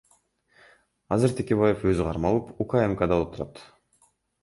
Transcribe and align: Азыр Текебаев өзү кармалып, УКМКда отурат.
Азыр 1.17 1.35
Текебаев 1.41 1.85
өзү 1.93 2.09
кармалып, 2.09 2.53
УКМКда 2.67 3.25
отурат. 3.29 3.67